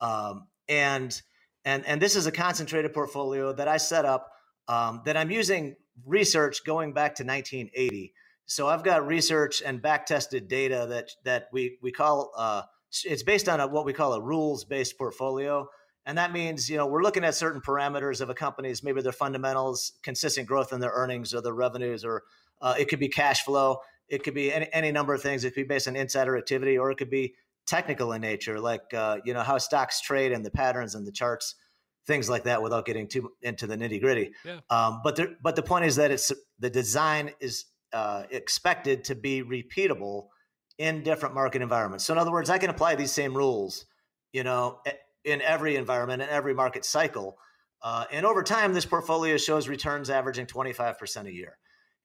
[0.00, 1.20] Um, and
[1.64, 4.30] and and this is a concentrated portfolio that I set up
[4.68, 8.14] um, that I'm using research going back to 1980.
[8.46, 12.62] So I've got research and back tested data that that we we call uh,
[13.04, 15.68] it's based on a, what we call a rules based portfolio.
[16.06, 19.12] And that means, you know, we're looking at certain parameters of a company's, maybe their
[19.12, 22.22] fundamentals, consistent growth in their earnings or their revenues, or
[22.62, 23.78] uh, it could be cash flow.
[24.08, 25.44] It could be any, any number of things.
[25.44, 27.34] It could be based on insider activity, or it could be
[27.66, 31.12] technical in nature, like, uh, you know, how stocks trade and the patterns and the
[31.12, 31.54] charts,
[32.06, 34.32] things like that, without getting too into the nitty gritty.
[34.44, 34.60] Yeah.
[34.70, 39.14] Um, but there, but the point is that it's the design is uh, expected to
[39.14, 40.28] be repeatable
[40.80, 42.06] in different market environments.
[42.06, 43.84] So in other words, I can apply these same rules,
[44.32, 44.80] you know,
[45.26, 47.36] in every environment, in every market cycle.
[47.82, 51.58] Uh, and over time, this portfolio shows returns averaging 25% a year.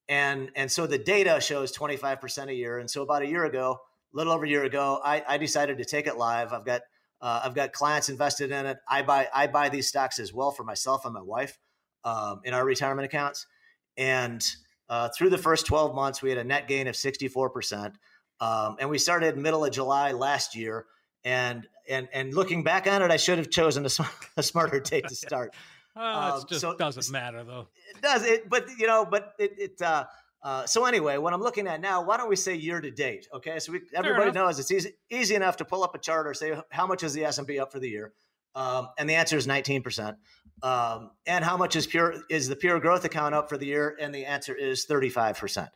[0.09, 2.77] And, and so the data shows 25% a year.
[2.77, 3.79] And so about a year ago,
[4.13, 6.51] a little over a year ago, I, I decided to take it live.
[6.51, 6.81] I've got
[7.21, 8.77] uh, I've got clients invested in it.
[8.89, 11.57] I buy I buy these stocks as well for myself and my wife
[12.03, 13.47] um, in our retirement accounts.
[13.95, 14.45] And
[14.89, 17.93] uh, through the first 12 months, we had a net gain of 64%.
[18.39, 20.85] Um, and we started middle of July last year.
[21.23, 24.03] And and and looking back on it, I should have chosen a, sm-
[24.37, 25.55] a smarter date to start.
[25.95, 25.99] Uh,
[26.35, 27.67] Um, it just so- doesn't matter though.
[27.95, 29.53] It does it, but you know, but it.
[29.57, 30.05] it uh,
[30.43, 33.27] uh, so anyway, what I'm looking at now, why don't we say year to date?
[33.33, 36.35] Okay, so we, everybody knows it's easy easy enough to pull up a chart or
[36.35, 38.13] say how much is the S and P up for the year,
[38.53, 40.17] um, and the answer is 19 percent.
[40.61, 43.97] Um, and how much is pure is the pure growth account up for the year?
[43.99, 45.69] And the answer is 35 percent.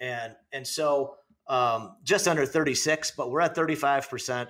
[0.00, 1.14] And and so
[1.48, 4.48] um, just under 36, but we're at 35 percent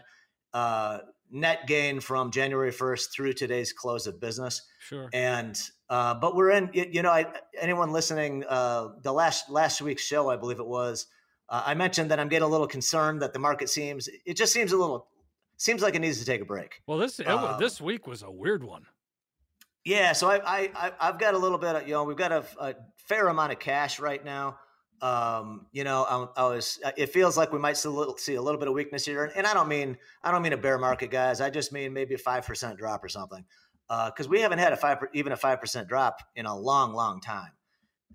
[0.53, 0.98] uh,
[1.31, 5.09] net gain from January 1st through today's close of business Sure.
[5.12, 5.57] and
[5.88, 7.26] uh, but we're in you know I,
[7.61, 11.07] anyone listening uh, the last last week's show i believe it was
[11.48, 14.53] uh, i mentioned that i'm getting a little concerned that the market seems it just
[14.53, 15.07] seems a little
[15.57, 18.31] seems like it needs to take a break Well, this um, this week was a
[18.31, 18.83] weird one.
[19.85, 22.33] yeah so i, I I- i've got a little bit of you know we've got
[22.33, 24.59] a, a fair amount of cash right now
[25.02, 26.78] um, you know, I, I was.
[26.96, 29.24] It feels like we might see a little, see a little bit of weakness here,
[29.24, 31.40] and, and I don't mean I don't mean a bear market, guys.
[31.40, 33.44] I just mean maybe a five percent drop or something,
[33.88, 37.20] because we haven't had a five even a five percent drop in a long, long
[37.20, 37.52] time.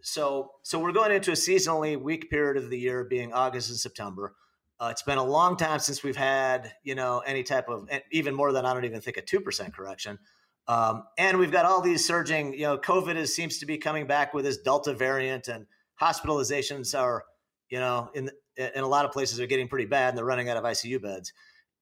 [0.02, 3.80] So, so we're going into a seasonally weak period of the year, being August and
[3.80, 4.36] September.
[4.80, 8.36] Uh, it's been a long time since we've had, you know, any type of, even
[8.36, 10.20] more than I don't even think a two percent correction.
[10.68, 14.06] Um, and we've got all these surging, you know, COVID is, seems to be coming
[14.06, 15.66] back with this Delta variant, and
[16.02, 17.24] hospitalizations are,
[17.70, 20.50] you know, in in a lot of places are getting pretty bad, and they're running
[20.50, 21.34] out of ICU beds.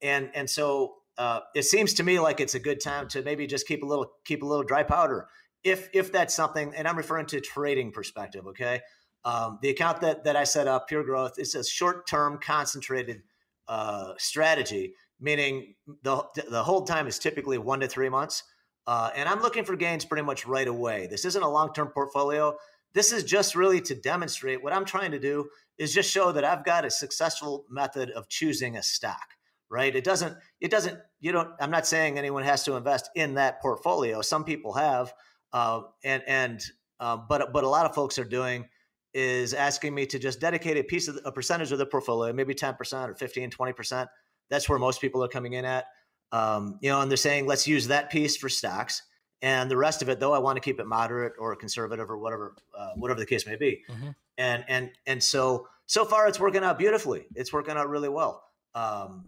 [0.02, 3.48] And and so uh, it seems to me like it's a good time to maybe
[3.48, 5.28] just keep a little keep a little dry powder
[5.64, 6.74] if if that's something.
[6.76, 8.48] And I'm referring to trading perspective.
[8.48, 8.82] Okay,
[9.26, 13.22] um, the account that that I set up, Pure Growth, is a short term concentrated
[13.68, 18.44] uh, strategy, meaning the the hold time is typically one to three months.
[18.86, 21.08] Uh, and I'm looking for gains pretty much right away.
[21.08, 22.58] This isn't a long term portfolio.
[22.94, 26.44] This is just really to demonstrate what I'm trying to do is just show that
[26.44, 29.28] I've got a successful method of choosing a stock,
[29.70, 29.96] right?
[29.96, 33.62] It doesn't, it doesn't, you don't, I'm not saying anyone has to invest in that
[33.62, 34.22] portfolio.
[34.22, 35.14] Some people have,
[35.52, 36.62] uh, and, and,
[37.00, 38.66] uh, but, but a lot of folks are doing
[39.14, 42.54] is asking me to just dedicate a piece of a percentage of the portfolio, maybe
[42.54, 44.08] 10% or 15, 20%.
[44.50, 45.86] That's where most people are coming in at.
[46.32, 49.04] Um, you know, and they're saying, let's use that piece for stocks.
[49.44, 52.18] And the rest of it, though, I want to keep it moderate or conservative or
[52.18, 53.84] whatever, uh, whatever the case may be.
[53.90, 54.10] Mm-hmm.
[54.38, 57.26] And and and so so far, it's working out beautifully.
[57.36, 58.42] It's working out really well.
[58.74, 59.26] Um,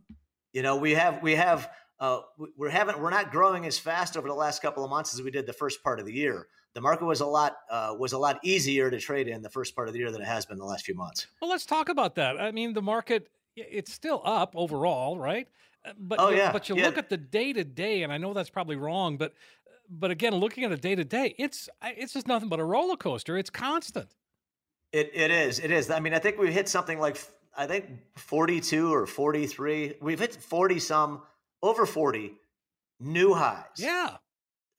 [0.54, 2.22] you know, we have we have uh,
[2.58, 5.32] we're having we're not growing as fast over the last couple of months as we
[5.32, 6.48] did the first part of the year.
[6.74, 9.76] The market was a lot uh, was a lot easier to trade in the first
[9.76, 11.28] part of the year than it has been the last few months.
[11.42, 12.40] Well, let's talk about that.
[12.40, 15.50] I mean, the market it's still up overall, right?
[15.86, 16.54] Uh, but oh, yeah.
[16.54, 16.86] but you yeah.
[16.86, 19.34] look at the day to day, and I know that's probably wrong, but
[19.90, 22.98] but again, looking at a day to day, it's it's just nothing but a roller
[22.98, 23.38] coaster.
[23.38, 24.16] It's constant.
[24.92, 25.60] It it is.
[25.60, 25.90] It is.
[25.90, 27.18] I mean, I think we've hit something like
[27.58, 27.86] I think
[28.18, 29.96] 42 or 43.
[30.02, 31.22] We've hit 40 some
[31.62, 32.34] over 40
[33.00, 33.64] new highs.
[33.78, 34.18] Yeah.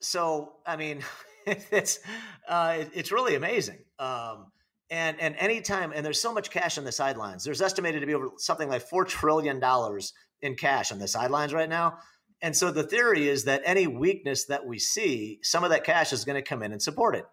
[0.01, 1.03] So, I mean,
[1.47, 2.01] it's
[2.49, 3.79] uh, it's really amazing.
[3.99, 4.53] Um,
[4.91, 7.45] and and anytime and there's so much cash on the sidelines.
[7.45, 11.53] There's estimated to be over something like 4 trillion dollars in cash on the sidelines
[11.53, 11.99] right now.
[12.43, 16.13] And so the theory is that any weakness that we see, some of that cash
[16.13, 17.25] is going to come in and support it.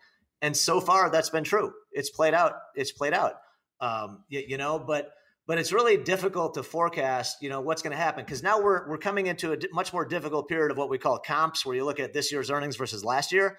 [0.42, 1.74] And so far, that's been true.
[1.92, 2.54] It's played out.
[2.76, 3.36] It's played out.
[3.80, 5.12] Um, you, you know, but
[5.46, 7.38] but it's really difficult to forecast.
[7.42, 10.06] You know what's going to happen because now we're we're coming into a much more
[10.06, 13.04] difficult period of what we call comps, where you look at this year's earnings versus
[13.04, 13.58] last year.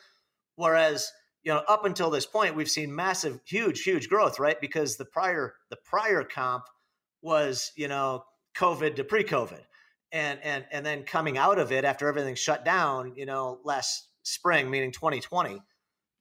[0.56, 1.10] Whereas
[1.42, 4.60] you know up until this point, we've seen massive, huge, huge growth, right?
[4.60, 6.64] Because the prior the prior comp
[7.22, 8.24] was you know
[8.56, 9.60] COVID to pre-COVID
[10.14, 14.08] and and and then coming out of it after everything shut down, you know, last
[14.22, 15.60] spring, meaning 2020,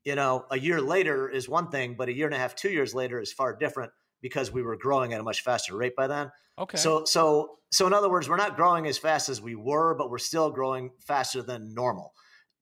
[0.03, 2.69] you know, a year later is one thing, but a year and a half, two
[2.69, 6.07] years later is far different because we were growing at a much faster rate by
[6.07, 6.31] then.
[6.57, 6.77] Okay.
[6.77, 10.09] So so so in other words, we're not growing as fast as we were, but
[10.09, 12.13] we're still growing faster than normal.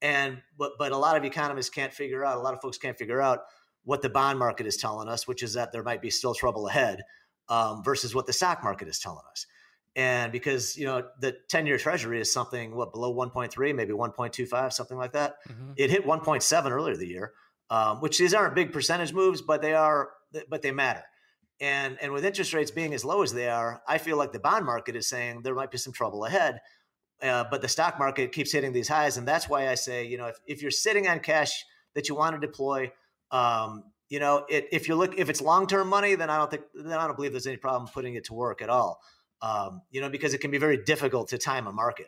[0.02, 2.98] And but but a lot of economists can't figure out, a lot of folks can't
[2.98, 3.40] figure out
[3.86, 6.68] what the bond market is telling us, which is that there might be still trouble
[6.68, 7.02] ahead,
[7.48, 9.46] um, versus what the stock market is telling us
[9.96, 14.74] and because you know the 10 year treasury is something what below 1.3 maybe 1.25
[14.74, 15.36] something like that?
[15.50, 15.72] Mm-hmm.
[15.78, 17.34] it hit 1.7 earlier the year
[17.70, 20.10] um, which these aren't big percentage moves but they are
[20.50, 21.04] but they matter.
[21.60, 24.40] And and with interest rates being as low as they are i feel like the
[24.40, 26.60] bond market is saying there might be some trouble ahead
[27.22, 29.18] uh, but the stock market keeps hitting these highs.
[29.18, 32.16] And that's why i say you know if, if you're sitting on cash that you
[32.16, 32.92] want to deploy
[33.32, 36.64] um, you know it, if you look if it's long-term money then i don't think
[36.76, 39.00] then i don't believe there's any problem putting it to work at all
[39.42, 42.08] um, you know, because it can be very difficult to time a market.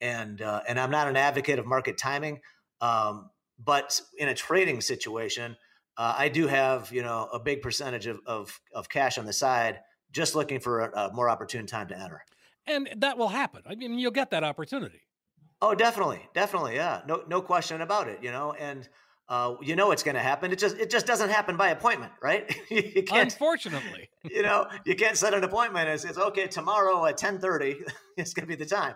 [0.00, 2.40] And uh, and I'm not an advocate of market timing,
[2.80, 5.56] um, but in a trading situation,
[5.96, 9.32] uh, I do have you know a big percentage of, of, of cash on the
[9.32, 12.24] side, just looking for a, a more opportune time to enter.
[12.66, 13.62] And that will happen.
[13.66, 15.02] I mean, you'll get that opportunity.
[15.60, 18.20] Oh, definitely, definitely, yeah, no no question about it.
[18.22, 18.88] You know, and
[19.30, 20.50] uh, you know it's going to happen.
[20.50, 22.52] It just it just doesn't happen by appointment, right?
[22.68, 25.88] you can't, Unfortunately, you know you can't set an appointment.
[25.88, 27.76] It's, it's okay tomorrow at ten thirty.
[28.16, 28.94] it's going to be the time.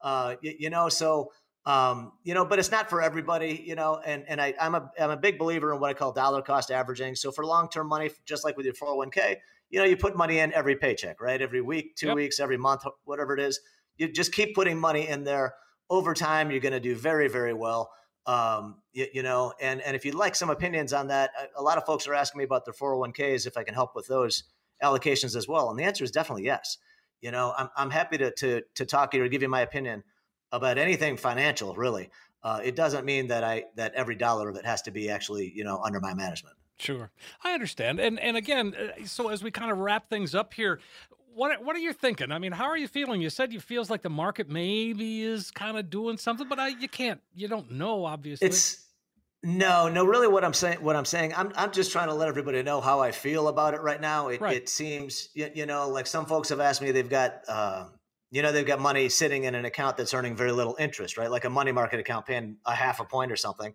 [0.00, 1.32] Uh, you, you, know, so
[1.66, 3.62] um, you know, but it's not for everybody.
[3.66, 6.12] You know, and and I, I'm a I'm a big believer in what I call
[6.12, 7.14] dollar cost averaging.
[7.14, 9.36] So for long term money, just like with your 401k,
[9.68, 11.40] you know, you put money in every paycheck, right?
[11.40, 12.16] Every week, two yep.
[12.16, 13.60] weeks, every month, whatever it is.
[13.98, 15.54] You just keep putting money in there.
[15.90, 17.90] Over time, you're going to do very very well
[18.26, 21.62] um, you, you, know, and and if you'd like some opinions on that, a, a
[21.62, 24.44] lot of folks are asking me about their 401ks if I can help with those
[24.82, 26.78] allocations as well, and the answer is definitely yes.
[27.20, 29.60] You know, I'm I'm happy to to to talk to you or give you my
[29.60, 30.04] opinion
[30.52, 31.74] about anything financial.
[31.74, 32.10] Really,
[32.42, 35.52] uh, it doesn't mean that I that every dollar of it has to be actually
[35.54, 36.56] you know under my management.
[36.78, 37.10] Sure,
[37.42, 40.80] I understand, and and again, uh, so as we kind of wrap things up here,
[41.34, 42.32] what what are you thinking?
[42.32, 43.20] I mean, how are you feeling?
[43.20, 46.68] You said you feels like the market maybe is kind of doing something, but I,
[46.68, 48.46] you can't, you don't know, obviously.
[48.46, 48.84] It's
[49.42, 50.04] no, no.
[50.06, 52.80] Really, what I'm saying, what I'm saying, I'm I'm just trying to let everybody know
[52.80, 54.28] how I feel about it right now.
[54.28, 54.56] It, right.
[54.56, 57.88] it seems, you, you, know, like some folks have asked me, they've got, uh,
[58.30, 61.30] you know, they've got money sitting in an account that's earning very little interest, right?
[61.30, 63.74] Like a money market account paying a half a point or something.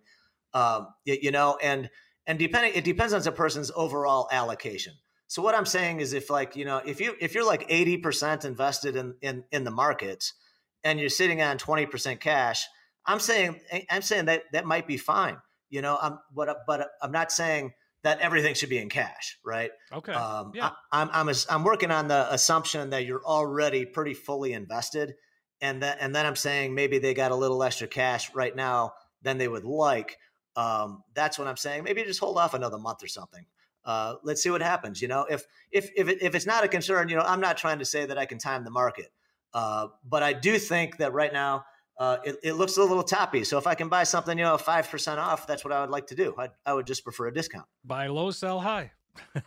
[0.54, 1.88] Um, you, you know, and
[2.26, 4.94] and depending, it depends on the person's overall allocation.
[5.30, 8.44] So what I'm saying is if like, you know, if you if you're like 80%
[8.44, 10.34] invested in in in the markets
[10.82, 12.66] and you're sitting on 20% cash,
[13.06, 15.36] I'm saying I'm saying that that might be fine.
[15.68, 19.70] You know, I'm but but I'm not saying that everything should be in cash, right?
[19.92, 20.12] Okay.
[20.12, 20.72] Um, yeah.
[20.90, 25.14] I, I'm I'm I'm working on the assumption that you're already pretty fully invested,
[25.60, 28.94] and then and then I'm saying maybe they got a little extra cash right now
[29.22, 30.16] than they would like.
[30.56, 31.84] Um, that's what I'm saying.
[31.84, 33.46] Maybe just hold off another month or something.
[33.84, 35.00] Uh, let's see what happens.
[35.00, 37.56] You know, if if if it, if it's not a concern, you know, I'm not
[37.56, 39.12] trying to say that I can time the market,
[39.54, 41.64] uh, but I do think that right now
[41.98, 43.44] uh, it, it, looks a little toppy.
[43.44, 45.90] So if I can buy something, you know, five percent off, that's what I would
[45.90, 46.34] like to do.
[46.38, 47.66] I, I would just prefer a discount.
[47.84, 48.92] Buy low, sell high.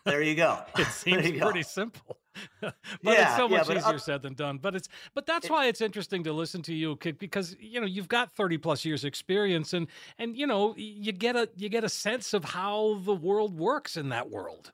[0.06, 0.60] There you go.
[0.78, 1.62] it seems pretty go.
[1.62, 2.18] simple,
[2.62, 4.58] but yeah, it's so much yeah, easier said than done.
[4.58, 7.88] But it's but that's it, why it's interesting to listen to you because you know
[7.88, 9.88] you've got thirty plus years experience and
[10.18, 13.98] and you know you get a you get a sense of how the world works
[13.98, 14.72] in that world.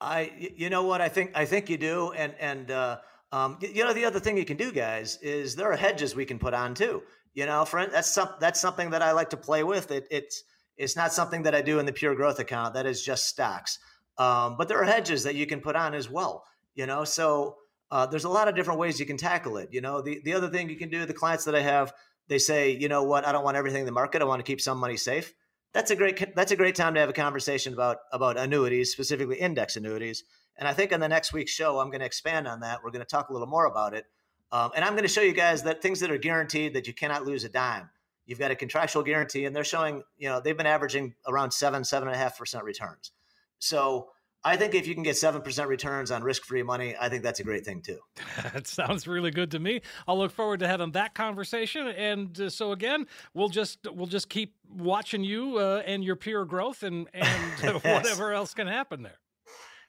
[0.00, 2.70] I you know what I think I think you do and and.
[2.70, 2.98] uh
[3.30, 6.24] um, you know, the other thing you can do, guys, is there are hedges we
[6.24, 7.02] can put on too.
[7.34, 9.90] You know, friend, that's some, that's something that I like to play with.
[9.90, 10.42] It, it's
[10.76, 12.74] it's not something that I do in the pure growth account.
[12.74, 13.78] That is just stocks.
[14.18, 16.44] Um, but there are hedges that you can put on as well.
[16.74, 17.56] You know, so
[17.90, 19.68] uh, there's a lot of different ways you can tackle it.
[19.72, 21.92] You know, the the other thing you can do, the clients that I have,
[22.28, 24.22] they say, you know what, I don't want everything in the market.
[24.22, 25.32] I want to keep some money safe.
[25.72, 29.36] That's a great that's a great time to have a conversation about about annuities, specifically
[29.36, 30.24] index annuities
[30.58, 32.82] and I think on the next week's show, I'm going to expand on that.
[32.82, 34.06] We're going to talk a little more about it.
[34.50, 36.92] Um, and I'm going to show you guys that things that are guaranteed that you
[36.92, 37.88] cannot lose a dime.
[38.26, 41.84] You've got a contractual guarantee, and they're showing, you know, they've been averaging around seven,
[41.84, 43.12] seven and a half percent returns.
[43.58, 44.10] So
[44.44, 47.40] I think if you can get seven percent returns on risk-free money, I think that's
[47.40, 47.98] a great thing too.
[48.52, 49.82] that sounds really good to me.
[50.06, 51.88] I'll look forward to having that conversation.
[51.88, 56.44] And uh, so again, we'll just we'll just keep watching you uh, and your peer
[56.44, 57.24] growth and and
[57.62, 57.84] yes.
[57.84, 59.18] whatever else can happen there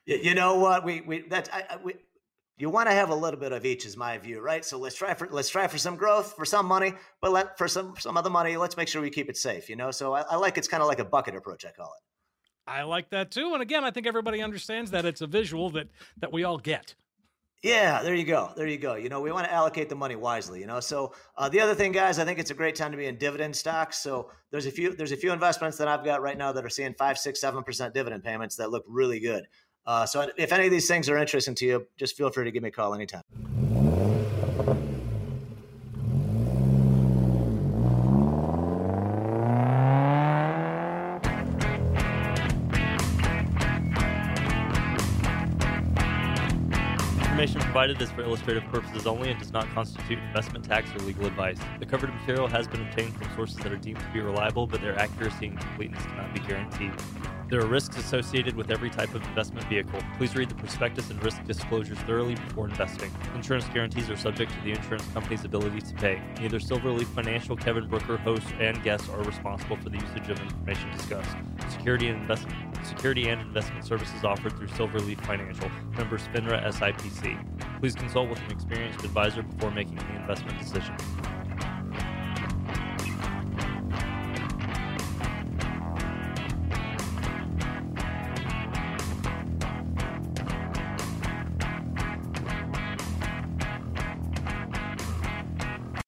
[0.06, 1.94] you know what we we that I, we
[2.58, 4.96] you want to have a little bit of each is my view right so let's
[4.96, 8.18] try for let's try for some growth for some money but let for some some
[8.18, 10.58] other money let's make sure we keep it safe you know so i, I like
[10.58, 12.09] it's kind of like a bucket approach i call it
[12.70, 15.88] i like that too and again i think everybody understands that it's a visual that
[16.20, 16.96] that we all get
[17.62, 18.52] yeah, there you go.
[18.56, 18.96] There you go.
[18.96, 20.62] You know, we want to allocate the money wisely.
[20.62, 22.98] You know, so uh, the other thing, guys, I think it's a great time to
[22.98, 24.00] be in dividend stocks.
[24.00, 26.70] So there's a few there's a few investments that I've got right now that are
[26.70, 29.46] seeing five, six, seven percent dividend payments that look really good.
[29.86, 32.52] Uh, so if any of these things are interesting to you, just feel free to
[32.52, 33.24] give me a call anytime.
[47.80, 51.58] Provided is for illustrative purposes only and does not constitute investment tax or legal advice.
[51.80, 54.82] The covered material has been obtained from sources that are deemed to be reliable, but
[54.82, 56.92] their accuracy and completeness cannot be guaranteed.
[57.50, 60.02] There are risks associated with every type of investment vehicle.
[60.18, 63.12] Please read the prospectus and risk disclosures thoroughly before investing.
[63.34, 66.22] Insurance guarantees are subject to the insurance company's ability to pay.
[66.42, 70.92] Neither Silverleaf Financial, Kevin Brooker, hosts, and guests are responsible for the usage of information
[70.92, 71.38] discussed.
[71.70, 77.80] Security and investment security and investment services offered through Silverleaf Financial, member FINRA SIPC.
[77.80, 80.96] Please consult with an experienced advisor before making any investment decision.